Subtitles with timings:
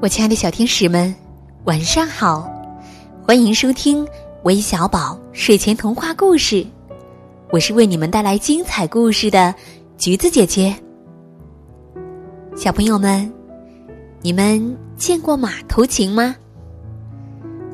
[0.00, 1.12] 我亲爱的小天使们，
[1.64, 2.48] 晚上好！
[3.26, 4.06] 欢迎收听
[4.44, 6.64] 微小宝睡前童话故事，
[7.50, 9.52] 我是为你们带来精彩故事的
[9.96, 10.72] 橘子姐姐。
[12.56, 13.28] 小朋友们，
[14.22, 16.36] 你们见过马头琴吗？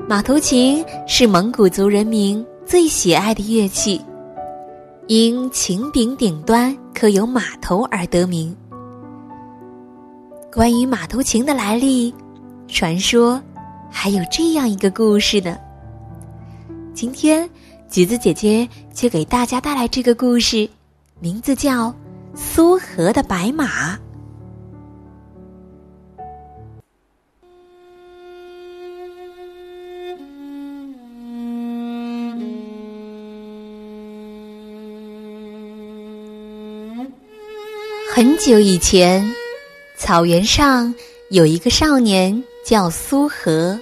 [0.09, 4.01] 马头琴是蒙古族人民最喜爱的乐器，
[5.09, 8.57] 因琴柄顶端刻有马头而得名。
[10.55, 12.15] 关于马头琴的来历，
[12.69, 13.43] 传说
[13.91, 15.59] 还有这样一个故事呢。
[16.95, 17.51] 今天，
[17.91, 20.71] 橘子姐姐就给大家带来这个故事，
[21.19, 21.89] 名字叫
[22.37, 23.97] 《苏荷的白马》。
[38.15, 39.29] 很久以前。
[40.05, 40.95] 草原上
[41.31, 43.81] 有一个少年叫苏和。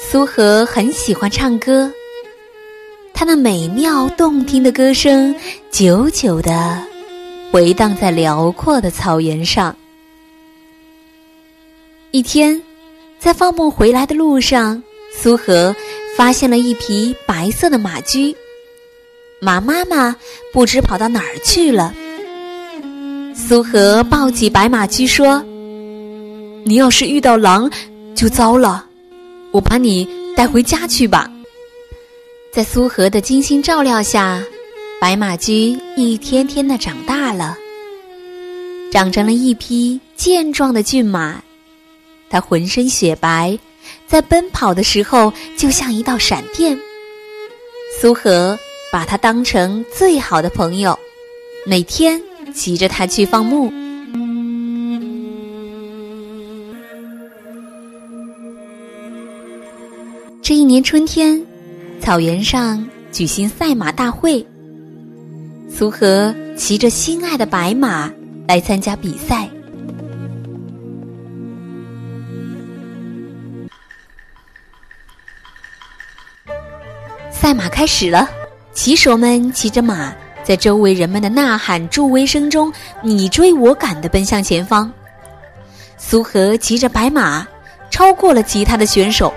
[0.00, 1.92] 苏和很喜欢唱歌，
[3.12, 5.36] 他那美妙动听的歌声
[5.70, 6.82] 久久的
[7.52, 9.76] 回荡在辽阔的草原上。
[12.10, 12.58] 一天，
[13.18, 14.82] 在放牧回来的路上，
[15.14, 15.76] 苏和
[16.16, 18.34] 发现了一匹白色的马驹，
[19.42, 20.16] 马妈妈
[20.54, 21.94] 不知跑到哪儿去了。
[23.34, 25.44] 苏荷抱起白马驹说
[26.64, 27.68] ：“你要是遇到狼，
[28.14, 28.86] 就糟了。
[29.50, 31.28] 我把你带回家去吧。”
[32.54, 34.40] 在苏荷的精心照料下，
[35.00, 37.58] 白马驹一天天的长大了，
[38.92, 41.42] 长成了一匹健壮的骏马。
[42.30, 43.58] 它浑身雪白，
[44.06, 46.78] 在奔跑的时候就像一道闪电。
[48.00, 48.56] 苏荷
[48.92, 50.96] 把它当成最好的朋友，
[51.66, 52.22] 每天。
[52.54, 53.70] 骑着它去放牧。
[60.40, 61.42] 这一年春天，
[62.00, 64.46] 草原上举行赛马大会。
[65.68, 68.12] 苏和骑着心爱的白马
[68.46, 69.48] 来参加比赛。
[77.32, 78.28] 赛马开始了，
[78.72, 80.14] 骑手们骑着马。
[80.44, 82.72] 在周围人们的呐喊助威声中，
[83.02, 84.92] 你追我赶的奔向前方。
[85.96, 87.46] 苏荷骑着白马，
[87.90, 89.32] 超过了其他的选手，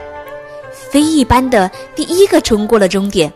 [0.92, 3.32] 飞一般的第一个冲过了终点。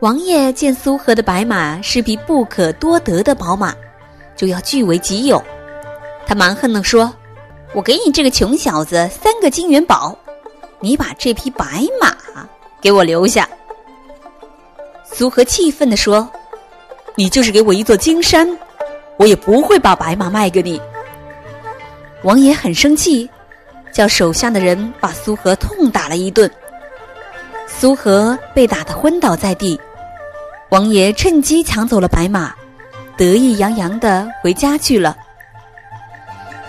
[0.00, 3.74] 王爷见苏荷的白马是匹不可多得的宝马，
[4.36, 5.42] 就要据为己有。
[6.26, 7.12] 他蛮横地说
[7.74, 10.16] ：“我给你这个穷小子三个金元宝，
[10.78, 12.14] 你把这匹白马
[12.80, 13.48] 给我留下。”
[15.18, 16.30] 苏荷气愤地说
[17.18, 18.48] ：“你就是给我一座金山，
[19.16, 20.80] 我也不会把白马卖给你。”
[22.22, 23.28] 王爷很生气，
[23.92, 26.48] 叫手下的人把苏荷痛打了一顿。
[27.66, 29.76] 苏荷被打得昏倒在地，
[30.68, 32.54] 王爷趁机抢走了白马，
[33.16, 35.16] 得意洋洋的回家去了。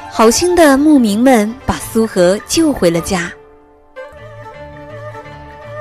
[0.09, 3.31] 好心的牧民们把苏荷救回了家。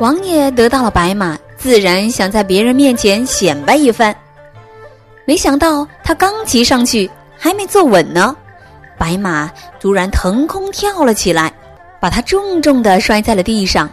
[0.00, 1.38] 王爷得到了白马。
[1.58, 4.14] 自然想在别人面前显摆一番，
[5.24, 8.34] 没想到他刚骑上去，还没坐稳呢，
[8.96, 11.52] 白马突然腾空跳了起来，
[12.00, 13.90] 把他重重的摔在了地上。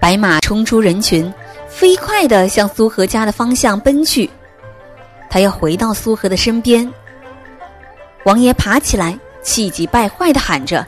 [0.00, 1.32] 白马冲出人群，
[1.68, 4.28] 飞快的向苏荷家的方向奔去，
[5.28, 6.90] 他要回到苏荷的身边。
[8.24, 10.86] 王爷爬起来，气急败坏的喊着：“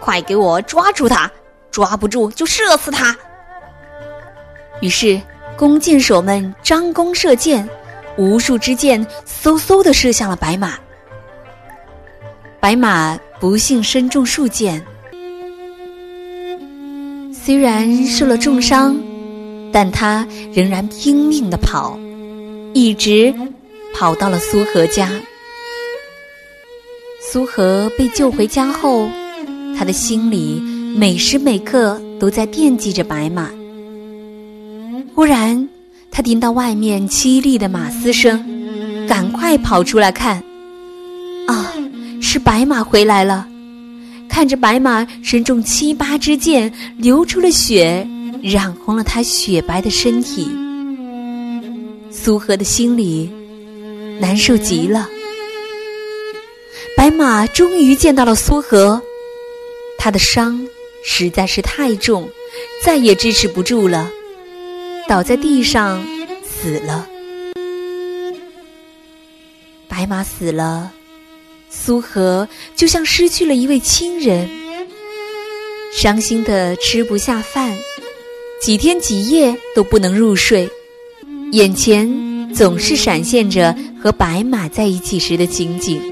[0.00, 1.30] 快给我抓住他！
[1.70, 3.14] 抓不住就射死他！”
[4.80, 5.20] 于是，
[5.56, 7.68] 弓箭手们张弓射箭，
[8.16, 10.74] 无数支箭嗖嗖的射向了白马。
[12.60, 14.84] 白马不幸身中数箭，
[17.32, 18.96] 虽然受了重伤，
[19.72, 21.98] 但他仍然拼命的跑，
[22.74, 23.34] 一直
[23.94, 25.10] 跑到了苏荷家。
[27.20, 29.08] 苏荷被救回家后，
[29.78, 30.60] 他的心里
[30.96, 33.50] 每时每刻都在惦记着白马。
[35.16, 35.66] 忽然，
[36.10, 38.38] 他听到外面凄厉的马嘶声，
[39.08, 40.44] 赶快跑出来看。
[41.46, 41.72] 啊，
[42.20, 43.48] 是白马回来了！
[44.28, 48.06] 看着白马身中七八支箭，流出了血，
[48.42, 50.50] 染红了他雪白的身体。
[52.10, 53.30] 苏荷的心里
[54.20, 55.08] 难受极了。
[56.94, 59.00] 白马终于见到了苏荷，
[59.96, 60.60] 他的伤
[61.02, 62.28] 实在是太重，
[62.84, 64.10] 再也支持不住了。
[65.08, 66.04] 倒在地上
[66.42, 67.06] 死了。
[69.88, 70.92] 白马死了，
[71.70, 74.48] 苏荷就像失去了一位亲人，
[75.92, 77.74] 伤心的吃不下饭，
[78.60, 80.68] 几天几夜都不能入睡，
[81.52, 86.02] 眼前总是闪现着和白马在一起时的情景。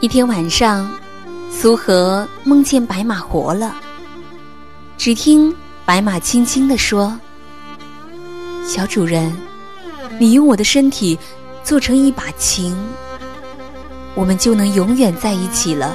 [0.00, 0.92] 一天晚上，
[1.54, 3.76] 苏荷梦见白马活了，
[4.96, 5.54] 只听
[5.84, 7.16] 白马轻轻地说
[8.66, 9.32] ：“小主人。”
[10.18, 11.18] 你用我的身体
[11.64, 12.76] 做成一把琴，
[14.14, 15.94] 我们就能永远在一起了。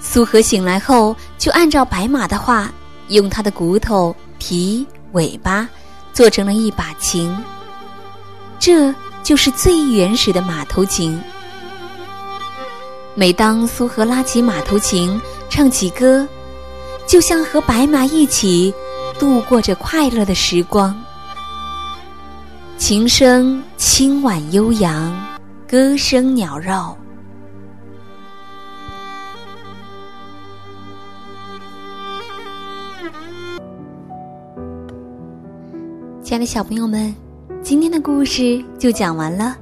[0.00, 2.70] 苏荷醒来后，就按照白马的话，
[3.08, 5.68] 用他的骨头、皮、尾巴
[6.12, 7.34] 做成了一把琴。
[8.58, 11.20] 这就是最原始的马头琴。
[13.20, 15.20] 每当苏荷拉起马头琴，
[15.50, 16.26] 唱起歌，
[17.06, 18.72] 就像和白马一起
[19.18, 20.98] 度过着快乐的时光。
[22.78, 25.14] 琴声轻婉悠扬，
[25.68, 26.96] 歌声鸟绕。
[36.22, 37.14] 亲爱的小朋友们，
[37.62, 39.58] 今天的故事就讲完了。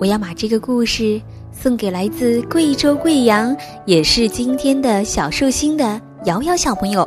[0.00, 1.20] 我要把这个故事
[1.60, 7.06] 送给来自贵州贵阳，也是今天的小寿星的瑶瑶小朋友，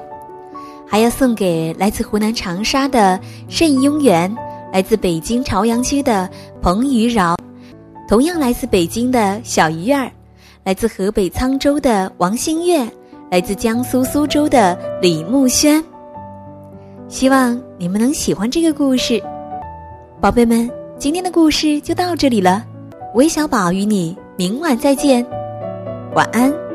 [0.85, 3.17] 还要送给来自湖南长沙的
[3.47, 4.33] 盛雍元。
[4.73, 6.29] 来自北京朝阳区的
[6.61, 7.35] 彭于饶，
[8.07, 10.11] 同样来自北京的小鱼儿，
[10.63, 12.85] 来自河北沧州的王新月，
[13.29, 15.81] 来自江苏苏州的李慕轩。
[17.07, 19.21] 希望你们能喜欢这个故事，
[20.21, 22.65] 宝贝们，今天的故事就到这里了。
[23.13, 25.23] 韦小宝与你明晚再见，
[26.15, 26.70] 晚安。